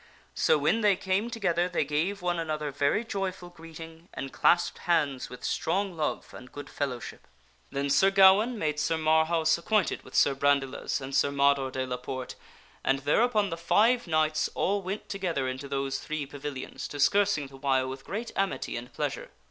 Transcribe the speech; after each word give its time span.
So 0.33 0.57
when 0.57 0.81
they 0.81 0.95
came 0.95 1.29
together 1.29 1.69
they 1.69 1.85
gave 1.85 2.23
one 2.23 2.39
another 2.39 2.71
very 2.71 3.05
joyful 3.05 3.49
greeting 3.49 4.09
and 4.15 4.33
clasped 4.33 4.79
hands 4.79 5.29
with 5.29 5.43
strong 5.43 5.95
love 5.95 6.33
and 6.33 6.51
good 6.51 6.71
fellowship. 6.71 7.27
Then 7.69 7.87
Sir 7.91 8.09
Gawaine 8.09 8.57
made 8.57 8.79
Sir 8.79 8.97
Marhaus 8.97 9.59
acquainted 9.59 10.01
with 10.01 10.15
Sir 10.15 10.33
Brandiles 10.33 11.01
and 11.01 11.13
Sir 11.15 11.29
Mador 11.29 11.69
de 11.69 11.85
la 11.85 11.97
Porte 11.97 12.33
and 12.83 12.97
thereupon 13.01 13.51
the 13.51 13.57
five 13.57 14.07
knights 14.07 14.49
all 14.55 14.81
went 14.81 15.07
together 15.07 15.47
into 15.47 15.67
those 15.67 15.99
three 15.99 16.25
pavilions, 16.25 16.87
discoursing 16.87 17.45
the 17.45 17.57
while 17.57 17.87
with 17.87 18.03
great 18.03 18.31
amity 18.35 18.75
and 18.77 18.91
pleasure. 18.91 19.29